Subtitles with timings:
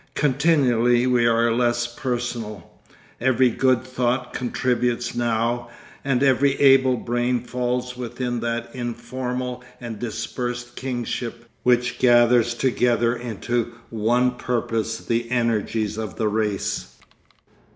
[0.15, 2.71] Continually we are less personal.
[3.19, 5.69] Every good thought contributes now,
[6.03, 13.73] and every able brain falls within that informal and dispersed kingship which gathers together into
[13.91, 16.95] one purpose the energies of the race.